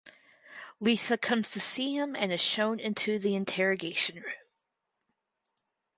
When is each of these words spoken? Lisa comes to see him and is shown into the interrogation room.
Lisa 0.79 1.15
comes 1.15 1.51
to 1.51 1.59
see 1.59 1.95
him 1.95 2.15
and 2.15 2.31
is 2.33 2.41
shown 2.41 2.79
into 2.79 3.19
the 3.19 3.35
interrogation 3.35 4.15
room. 4.15 4.33